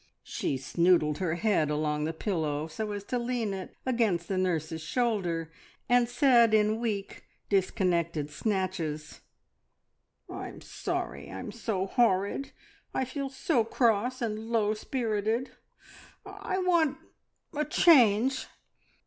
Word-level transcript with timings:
She 0.23 0.57
snoodled 0.57 1.19
her 1.19 1.35
head 1.35 1.69
along 1.69 2.05
the 2.05 2.11
pillow 2.11 2.65
so 2.65 2.91
as 2.91 3.03
to 3.03 3.19
lean 3.19 3.53
it 3.53 3.75
against 3.85 4.27
the 4.27 4.35
nurse's 4.39 4.81
shoulder, 4.81 5.51
and 5.87 6.09
said 6.09 6.55
in 6.55 6.79
weak, 6.79 7.23
disconnected 7.49 8.31
snatches, 8.31 9.21
"I'm 10.27 10.59
sorry 10.59 11.29
I'm 11.31 11.51
so 11.51 11.85
horrid. 11.85 12.51
I 12.95 13.05
feel 13.05 13.29
so 13.29 13.63
cross 13.63 14.23
and 14.23 14.49
low 14.49 14.73
spirited. 14.73 15.51
I 16.25 16.57
want 16.57 16.97
a 17.55 17.63
change. 17.63 18.47